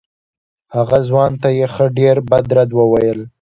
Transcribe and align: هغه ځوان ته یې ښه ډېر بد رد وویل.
هغه 0.75 0.97
ځوان 1.07 1.31
ته 1.41 1.49
یې 1.57 1.65
ښه 1.73 1.85
ډېر 1.99 2.15
بد 2.29 2.45
رد 2.57 2.69
وویل. 2.75 3.19